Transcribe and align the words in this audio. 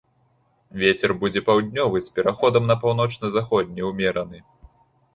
Вецер 0.83 1.13
будзе 1.25 1.43
паўднёвы 1.51 2.03
з 2.07 2.17
пераходам 2.17 2.63
на 2.73 2.81
паўночна-заходні 2.83 3.81
ўмераны. 3.93 4.47